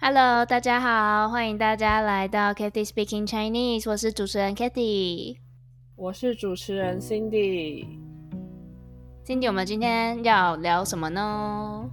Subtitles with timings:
[0.00, 5.36] Hello，大家好，欢迎大家来到 Kathy Speaking Chinese，我是主持人 Kathy，
[5.96, 7.84] 我是主持人 Cindy。
[9.26, 11.90] Cindy，我们今天要聊什么呢？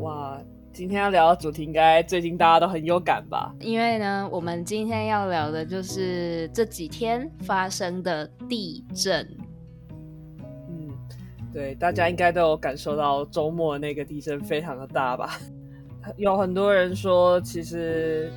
[0.00, 0.36] 哇，
[0.72, 3.54] 今天要聊的主题应该最近大家都很有感吧？
[3.60, 9.24] 因为呢，我们今天要聊的就是这几天发生的地震。
[10.68, 10.90] 嗯，
[11.52, 15.38] 对，大家应该都有感受到周末那个地震非常的大吧？
[16.16, 18.30] 有很多人说，其实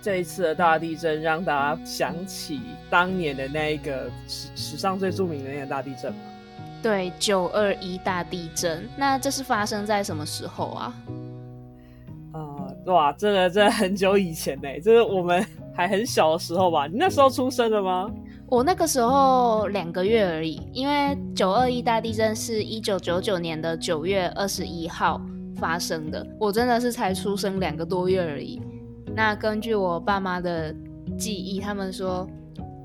[0.00, 6.18] 这一次的大地震让大家想起当年的那一个史史上最著名的那个大地震嘛。
[6.82, 8.86] 对，九二一大地震。
[8.96, 10.94] 那这是发生在什么时候啊？
[12.32, 12.38] 啊，
[12.86, 15.42] 哇，这个在很久以前呢，这是我们
[15.74, 16.86] 还很小的时候吧？
[16.86, 18.10] 你那时候出生了吗？
[18.46, 25.18] 我那个时候两个月而已，因为九二一大地震是一九九九年的九月二十一号。
[25.56, 28.60] 发生的，我真的是才出生两个多月而已。
[29.14, 30.74] 那根据我爸妈的
[31.18, 32.28] 记忆，他们说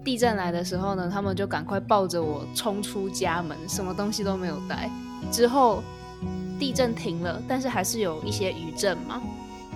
[0.04, 4.90] 地震来的时候呢，他们就赶快抱着我冲出家门，什么东西都没有带。
[5.32, 5.82] 之后
[6.60, 9.22] 地震停了，但是还是有一些余震嘛。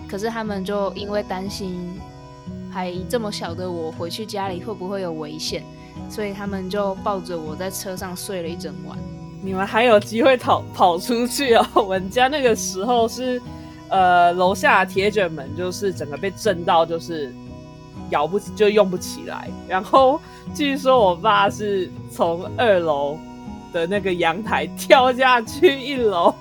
[0.08, 2.00] 可是他们就因为担心
[2.70, 5.64] 还这么小的我回去家里会不会有危险，
[6.10, 8.98] 所以他们就抱着我在车上睡了一整晚。
[9.46, 11.68] 你们还有机会跑跑出去哦！
[11.76, 13.42] 我们家那个时候是，
[13.90, 17.30] 呃，楼下铁卷门就是整个被震到，就是
[18.10, 19.50] 摇不就用不起来。
[19.68, 20.18] 然后
[20.56, 23.18] 据说我爸是从二楼
[23.74, 26.34] 的那个阳台跳下去一楼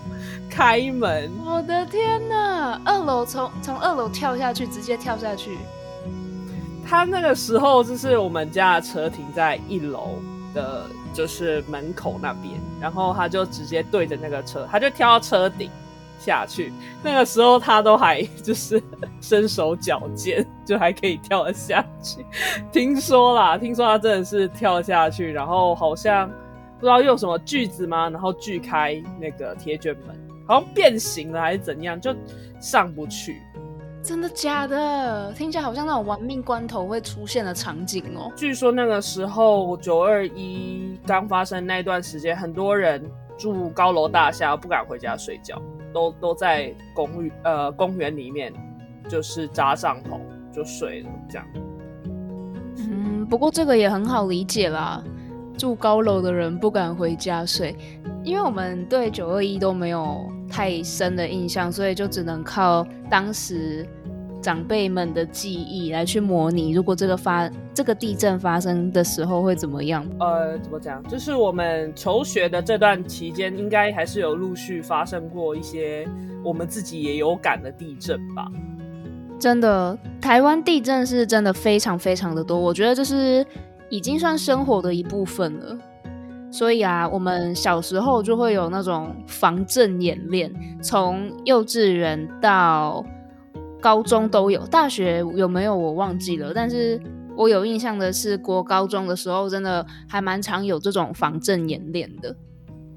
[0.49, 1.29] 开门。
[1.45, 2.81] 我的天哪！
[2.85, 5.59] 二楼从从二楼跳下去，直接跳下去。
[6.87, 10.19] 他那个时候就是我们家的车停在一楼
[10.55, 10.87] 的。
[11.15, 15.71] 就是门口那边，然后他就直接对着那个车，他就跳到车顶
[16.19, 16.73] 下去。
[17.03, 18.83] 那个时候他都还就是
[19.21, 22.25] 身手矫健，就还可以跳得下去。
[22.73, 26.27] 听说啦，听说他真的是跳下去，然后好像
[26.81, 28.09] 不知道用什么锯子吗？
[28.09, 32.17] 然后锯开那个铁卷门，好像变形了还是怎样，就
[32.59, 33.43] 上不去。
[34.03, 35.33] 真的假的？
[35.33, 38.33] 听起来好像那种亡命关头会出现的场景哦。
[38.35, 43.01] 据说那个时候九二一刚发生那段时间，很多人
[43.39, 45.63] 住高楼大厦不敢回家睡觉，
[45.95, 48.53] 都都在公寓呃公园里面
[49.09, 50.19] 就是扎帐篷
[50.53, 51.47] 就睡了这样。
[52.79, 55.01] 嗯，不过这个也很好理解啦，
[55.57, 57.77] 住高楼的人不敢回家睡，
[58.25, 60.27] 因为我们对九二一都没有。
[60.53, 63.87] 太深的印象，所以就只能靠当时
[64.43, 66.73] 长辈们的记忆来去模拟。
[66.73, 70.07] 如果这个发这个地震发生的时候会怎么样？
[70.21, 71.03] 呃，怎么讲？
[71.05, 76.07] 就是我们求学的这段期间，应该还是有陆续发生过一些
[76.45, 78.47] 我们自己也有感的地震吧。
[79.41, 83.45] 真的，台湾地震是真的非常非常的多，我觉得这是
[83.89, 85.79] 已经算生活的一部分了。
[86.53, 90.53] 所以啊，我们小时候就会有那种防震演练，
[90.83, 93.03] 从幼稚园到
[93.81, 96.53] 高中都有，大学有没有我忘记了。
[96.55, 97.01] 但是
[97.35, 102.37] 我有印象的是，国高中的时候真的还蛮常有这种防震演练的。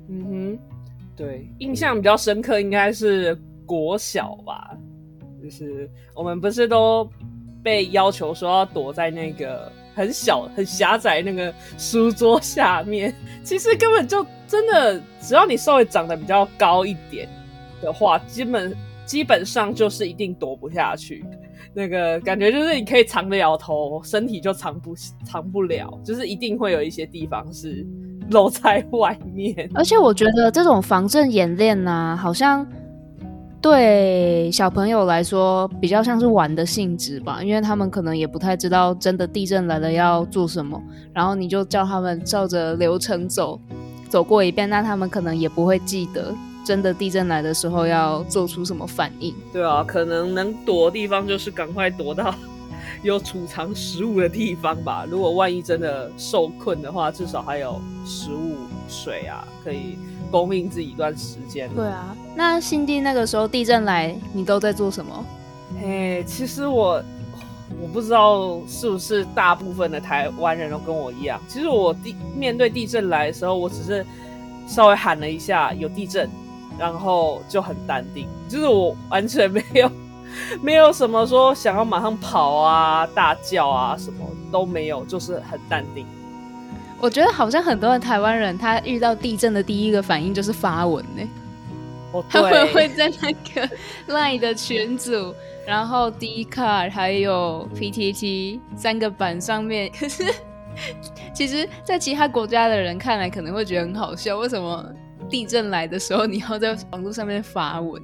[0.09, 0.59] 嗯哼，
[1.15, 3.33] 对，印象比较深刻应该是
[3.65, 4.77] 国小吧，
[5.41, 7.09] 就是我们不是都
[7.63, 9.71] 被要求说要躲在那个。
[9.95, 17.27] 很小很狭窄那个书桌下面， 其实根本就真的，只要你稍微长得比较高一点
[17.81, 21.25] 的话，基本基本上就是一定躲不下去。
[21.73, 24.93] 那个感觉就是你可以藏得了头，身体就藏不
[25.25, 27.85] 藏不了，就是一定会有一些地方是
[28.29, 29.69] 露在外面。
[29.73, 32.65] 而且我觉得这种防震演练呢，好像。
[33.65, 40.79] 对小朋友来说，比较像是玩的性质吧，因为他们可能也不太知道真的地震来了要做什么，
[41.11, 43.59] 然后你就叫他们照着流程走，
[44.07, 46.31] 走过一遍，那他们可能也不会记得
[46.63, 49.33] 真的地震来的时候要做出什么反应。
[49.51, 52.35] 对啊，可能能躲的地方就是赶快躲到
[53.01, 55.07] 有储藏食物的地方吧。
[55.09, 58.57] 如果万一真的受困的话，至少还有食物、
[58.87, 59.97] 水啊可以。
[60.31, 61.69] 供应自己一段时间。
[61.75, 65.25] 对啊，那新地那个时候地震来，你都在做什么？
[65.81, 67.01] 嘿，其实我
[67.81, 71.39] 我不知道是不是大部分的台湾人都跟我一样。
[71.47, 74.05] 其实我地面对地震来的时候，我只是
[74.67, 76.29] 稍微喊了一下有地震，
[76.77, 79.91] 然后就很淡定，就是我完全没有
[80.61, 86.05] 没有什么说想要马上跑啊、大叫啊，什么都没有，就是很淡定。
[87.05, 91.21] 我觉得好像很多的台湾人，他遇到地震的第一个反应就是发文呢。
[92.27, 93.69] 他们会在那个
[94.11, 95.35] Line 的群组，
[95.67, 100.23] 然后 D Card 还有 PTT 三个版上面，可 是
[101.31, 104.83] 其实，在其他国家的人看来可能会觉得很好笑，为什么
[105.29, 108.01] 地震来的时候你要在网络上面发文？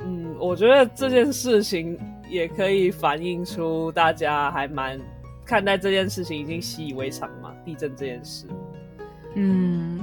[0.00, 1.96] 嗯，我觉得这件事情
[2.28, 4.98] 也可以反映出大家还蛮
[5.44, 8.46] 看待这件事情已经习以为常嘛，地震这件事。
[9.34, 10.00] 嗯。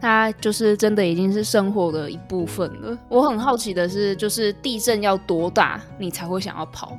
[0.00, 2.98] 它就是真的已经是生活的一部分了。
[3.08, 6.98] 我很好奇的是，就是地震要多大你才会想要跑，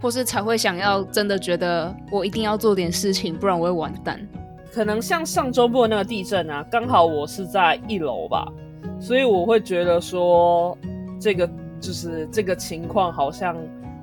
[0.00, 4.26] 或是才会想要真的觉得我一定要做点事情，不然我会完蛋。
[4.72, 8.50] 可能像上周末那个地震啊，刚好我是在一楼吧，
[8.98, 10.78] 所以我会觉得说，
[11.20, 11.46] 这个
[11.78, 13.54] 就是这个情况好像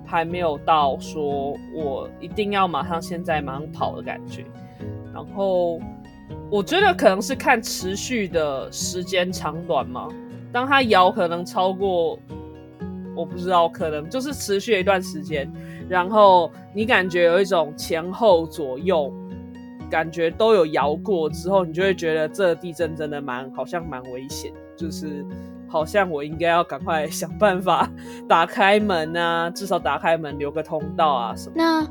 [0.05, 4.45] 还没有到说我一定要马上现在马上跑的感觉，
[5.13, 5.79] 然后。
[6.49, 10.07] 我觉得可能是看持续的时间长短嘛。
[10.51, 12.17] 当它摇可能超过，
[13.15, 15.51] 我不知道，可能就是持续一段时间，
[15.89, 19.11] 然后你感觉有一种前后左右
[19.89, 25.25] 感觉都有摇过之后，你就会觉得这地震真的蛮好像蛮危险，就是
[25.67, 27.89] 好像我应该要赶快想办法
[28.27, 31.56] 打开门啊，至少打开门留个通道啊什么。
[31.56, 31.88] 那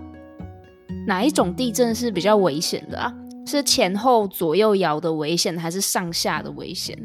[1.07, 3.13] 哪一种地震是比较危险的啊？
[3.47, 6.99] 是前后左右摇的危险，还是上下的危险？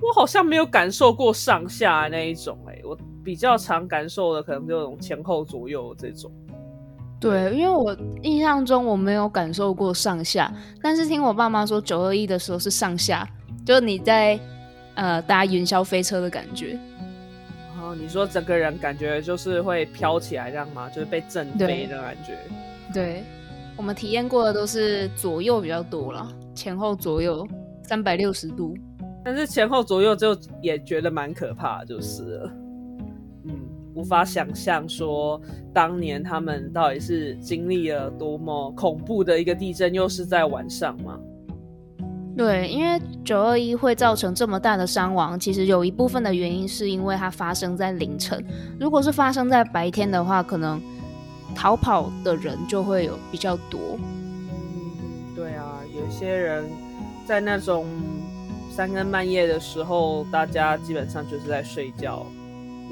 [0.00, 6.30] 我好像没有感受过上下那一种，哎，我比较常感受的可能就种前后左右这种。
[7.20, 13.28] 对，因为我印象中我没有感受过上下，但是听我爸妈说九二一的时候是上下，
[13.66, 14.38] 就你在
[14.98, 16.78] 呃搭云霄飞车的感觉。
[17.80, 20.90] 哦，你说整个人感觉就是会飘起来这样吗？
[20.90, 22.36] 就是被震飞的感觉？
[22.92, 23.22] 对。
[23.76, 27.46] 我们体验过的都是左右比较多了，前后左右
[27.84, 28.76] 三百六十度，
[29.24, 32.52] 但是前后左右就也觉得蛮可怕，就是了。
[33.44, 33.54] 嗯，
[33.94, 35.40] 无法想象说
[35.72, 41.16] 当年他们到底是经历了多么恐怖的一个地震，又是在晚上吗？
[42.38, 48.42] 对，因为九二一会造成这么大的伤亡，其实有一部分的原因是因为它发生在凌晨，
[48.80, 50.80] 如果是发生在白天的话，可能。
[51.56, 53.80] 逃跑的人就会有比较多。
[53.98, 56.64] 嗯，对啊，有些人
[57.26, 57.86] 在那种
[58.70, 62.24] 三更半夜的时候，大家基本上就是在睡觉，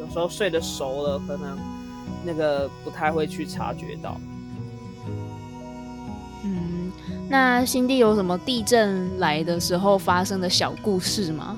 [0.00, 1.56] 有时候睡得熟了，可能
[2.24, 4.18] 那个不太会去察觉到。
[7.26, 11.56] 嗯，那新地有什么地震来的时候发生的小故事吗？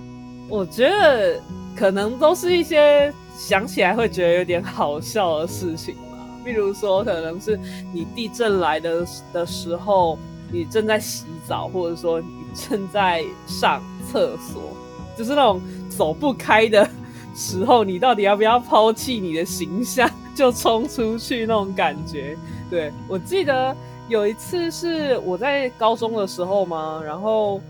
[0.48, 1.40] 我觉得
[1.76, 5.94] 可能都是一些想起来会觉得有点好笑的事情。
[5.94, 7.58] 吧，比如说，可能是
[7.92, 10.18] 你地震来的的时候，
[10.50, 14.74] 你正在洗澡，或者说你正在上厕所，
[15.16, 15.60] 就是那种
[15.90, 16.88] 走不开的
[17.34, 22.36] 时候，你到底要不要抛弃你的形象，就冲出去那种感觉？
[22.70, 23.76] 对我记得
[24.08, 27.60] 有一次是我在高中的时候嘛，然后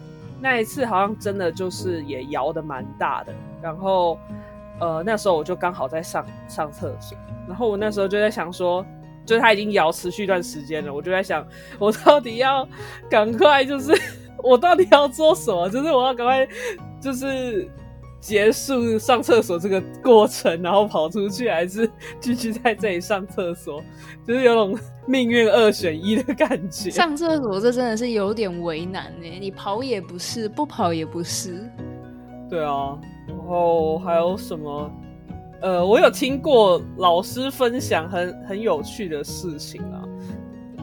[0.40, 4.18] 那一次好像真的就是也摇的蛮大的，然后
[4.80, 7.18] 呃那时候我就刚好在上上厕所。
[7.48, 8.84] 然后我那时候就在想说，
[9.26, 11.44] 就是它已经摇持续一段时间了，我就在想，
[11.78, 12.68] 我到底要
[13.10, 13.92] 赶快，就是
[14.44, 15.68] 我到底要做什么？
[15.70, 16.46] 就是我要赶快，
[17.00, 17.68] 就是
[18.20, 21.88] 结束上厕所这个过程，然后跑出去，还是
[22.20, 23.82] 继续在这里上厕所？
[24.26, 26.90] 就是有种命运二选一的感觉。
[26.90, 31.68] 上厕所这真的是有点为难呢，你跑也不是，不跑也不是。
[32.50, 32.98] 对啊，
[33.28, 34.90] 然后还有什么？
[35.60, 40.04] 呃，我有听过老师分享很很有趣的事情啊。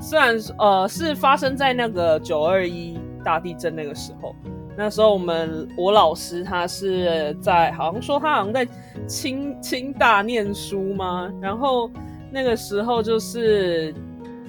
[0.02, 4.36] 虽然呃是发生在那个九二一大地震那个时候，
[4.78, 8.68] 那时候我们我老师他是在好像说他好像在
[9.08, 11.32] 清清大念书吗？
[11.42, 11.90] 然后
[12.32, 13.94] 那个时候就是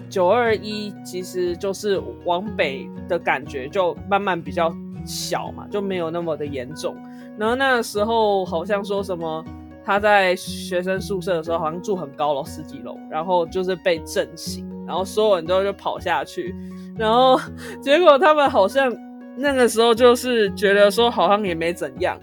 [0.09, 6.97] 九二一，其实就是往北的感觉就慢慢比较小嘛，就没有那么的严重。
[7.38, 9.45] 然后那个时候好像说什么。
[9.88, 16.52] 他在学生宿舍的时候，好像住很高楼，十几楼，然后就是被震醒，然后所有人都就跑下去，
[16.99, 17.40] 然 后
[17.80, 18.92] 结果他们好像
[19.37, 22.19] 那个时候就是觉得说好像也没怎样，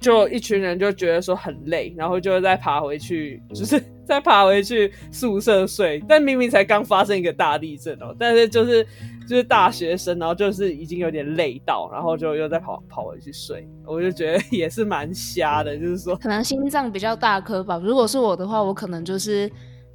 [0.00, 8.86] 就一群人就觉得说很累，然后就再爬回去， 就是再爬回去宿舍睡，但明明才刚发生一个大地震哦，但是就是。
[9.28, 15.76] 就是大学生，然后就是已经有点累到，然后就又再跑跑回去睡，我就觉得也是蛮瞎的。
[15.76, 17.78] 就是说，可能心脏比较大颗吧。
[17.84, 19.46] 如果是我的话，我可能就是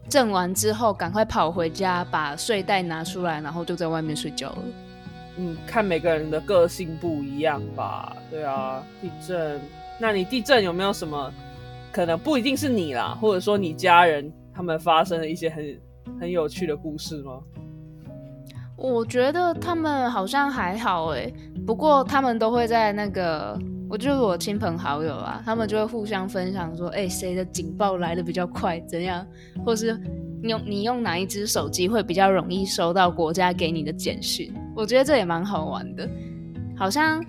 [0.08, 4.58] 震完之后赶快跑回家，把睡袋拿出来，然后就在外面睡觉了。
[5.38, 8.16] 嗯，看每个人的个性不一样吧。
[8.30, 9.60] 对啊，地震
[10.00, 11.32] 那你地震有没有什么
[11.92, 15.80] 可能不一定是你啦，或者说你家人他们发生了一些很
[16.22, 17.40] 很有趣的故事吗？
[18.76, 21.32] 我觉得他们好像还好哎，
[21.66, 29.26] 不过他们都会在那个，我就是我亲朋好友啊，他们就会互相分享说，哎，谁的警报来的比较快，怎样，
[29.64, 29.98] 或是
[30.42, 36.10] 你用你用哪一只手机会比较容易收到国家给你的简讯，我觉得这也蛮好玩的。
[36.78, 37.24] 好像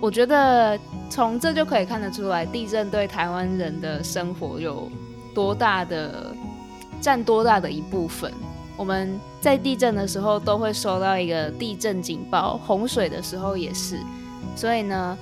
[0.00, 4.90] 我觉得从这就可以看得出来，地震对台湾人的生活有
[5.34, 6.34] 多大的
[7.00, 8.32] 占多大的一部分。
[8.76, 13.98] 我们在地震的时候都会收到一个地震警报，洪水的时候也是。
[14.56, 15.16] 所以呢，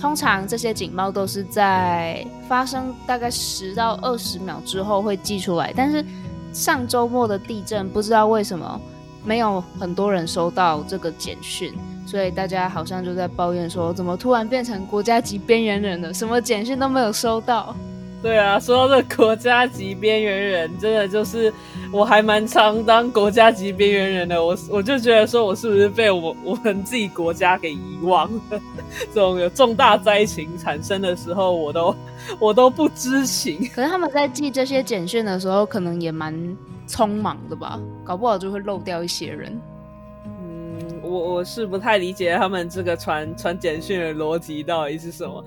[0.00, 5.72] 通常这些警报都是在发生大概十到二十秒之后会寄出来。
[5.76, 6.04] 但是
[6.54, 8.80] 上周末的地震，不知道为什么
[9.24, 11.72] 没有很多人收到这个简讯，
[12.06, 16.12] 所以大家好像就在抱怨说，怎么突然变成国家级边缘人了？
[16.12, 17.74] 什么简讯都没有收到。
[18.22, 21.52] 对啊，说到这国家级边缘人，真的就是
[21.92, 24.44] 我还蛮常当国家级边缘人的。
[24.44, 28.60] 我我就觉得说，我是不是被我我们自己国家给遗忘了？
[29.12, 31.96] 这种有重大灾情产生的时候，我都
[32.38, 33.68] 我都不知情。
[33.74, 36.32] 可是他们在寄这些简讯的时候，可能也蛮
[36.92, 37.80] 匆忙的吧？
[38.04, 39.58] 搞不好就会漏掉一些人。
[40.26, 45.42] 嗯，我我是不太理解他们这个传传简讯的逻辑到底是什么。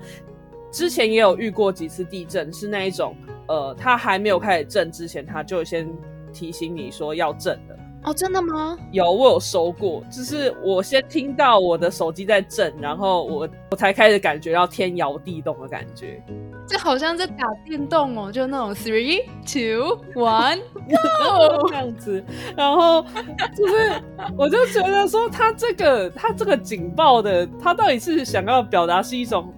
[0.72, 3.14] 之前也有遇过几次地震，是那一种，
[3.46, 5.88] 呃，他还没有开始震之前，他就先
[6.32, 7.76] 提醒你说要震了。
[8.02, 8.76] 哦，真的吗？
[8.92, 16.22] 有，我有收过，就是我先听到我的手机在震，然后我我才开始感觉到天摇地动的感觉。
[16.66, 22.24] 这好像在打电动哦，就那种 three two one，go 这样子，
[22.56, 23.02] 然后
[23.56, 24.02] 就是
[24.36, 29.52] 我就觉得说，他这个他这个警报的，他到底是想要表达是一种。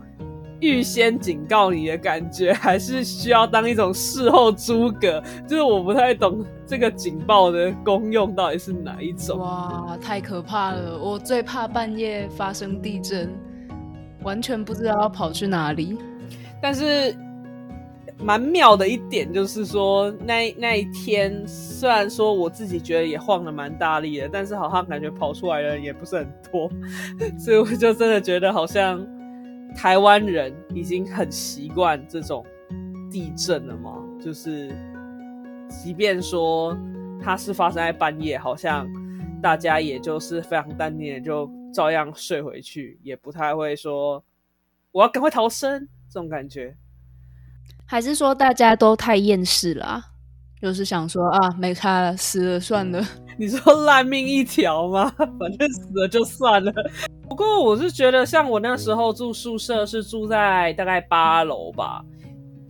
[0.60, 5.22] 预先警告你的感觉，还是需要当一种事后诸葛？
[5.46, 9.38] 就是我不太懂这个警报的功用到底是哪一种。
[9.38, 10.98] 哇，太可怕了！
[10.98, 13.32] 我最怕半夜发生地震，
[14.24, 15.96] 完全不知道要跑去哪里。
[16.60, 17.16] 但是
[18.18, 26.70] 蛮妙的一点就是说，那那一天虽然说我自己觉得也晃的蛮大力的，但是好像感觉跑出来的人也不是很多，
[27.38, 29.06] 所以我就真的觉得好像。
[29.76, 32.44] 台湾人已经很习惯这种
[33.12, 34.02] 地震了嘛？
[34.18, 34.74] 就是，
[35.68, 36.76] 即便说
[37.22, 38.88] 它是发生在半夜，好像
[39.42, 44.24] 大家也就是非常淡定的，就照样睡回去，也不太会说
[44.90, 46.76] 我要赶快逃生这种感觉。
[47.84, 50.02] 还是说大家都太厌世了，
[50.60, 53.02] 就是想说啊，没差了，死了算了。
[53.38, 55.08] 你说烂命一条吗？
[55.16, 56.72] 反正死了就算了。
[57.28, 62.04] 不过我是觉得，像我那时候住宿舍是住在大概八楼吧。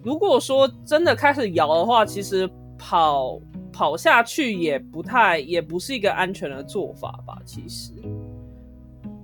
[0.05, 3.41] 如果说真的开始摇的话，其实跑
[3.73, 7.39] 跑下去也不太，也不是一个安全的做法吧。
[7.45, 7.93] 其实，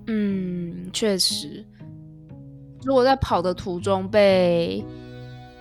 [0.07, 1.65] 嗯，确实，
[2.85, 4.85] 如果在跑的途中被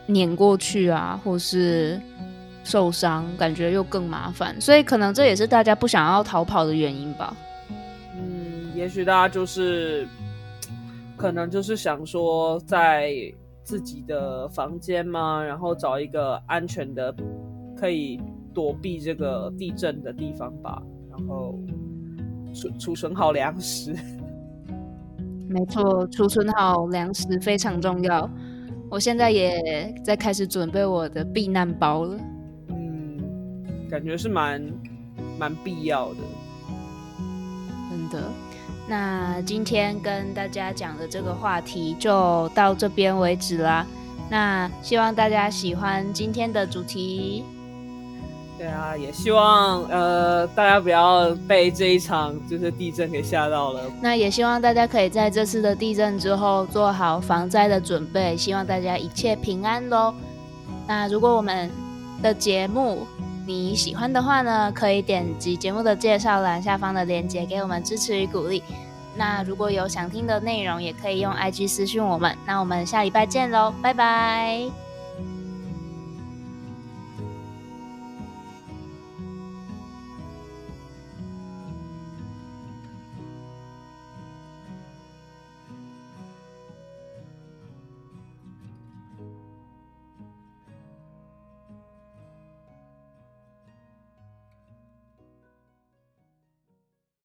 [0.06, 2.00] 碾过去啊，或是。
[2.65, 7.36] 受伤，感觉又更麻烦，所以可能这也是大家不想要逃跑的原因吧。
[8.15, 10.08] 嗯，也许大家就是
[11.18, 13.12] 可能就是想说，在
[13.65, 17.13] 自己的房间嘛，然后找一个安全的
[17.77, 18.18] 可以
[18.53, 21.60] 躲避这个地震的地方吧，然后
[22.56, 23.94] 储储存好粮食。
[25.54, 28.28] 没错，储存好粮食非常重要。
[28.90, 32.18] 我现在也在开始准备我的避难包了。
[32.70, 33.22] 嗯
[33.88, 34.60] 感觉是蛮
[35.38, 36.20] 蛮必要的，
[37.92, 38.24] 真的。
[38.88, 43.86] 那今天跟大家讲的这个话题就到这边为止啦。
[44.32, 47.44] 那希望大家喜欢今天的主题。
[48.63, 53.82] 对啊，也希望呃大家不要被这一场就是地震给吓到了。
[54.01, 60.13] 那也希望大家可以在这次的地震之后做好防灾的准备，希望大家一切平安喽。
[60.88, 61.70] 那如果我们
[62.22, 63.05] 的节目，
[63.46, 68.63] 你喜欢的话呢，可以点击节目的介绍栏下方的链接给我们支持与鼓励。
[69.17, 72.34] 那如果有想听的内容，也可以用 IG 私讯我们。
[72.46, 74.83] 那我们下礼拜见喽，拜拜。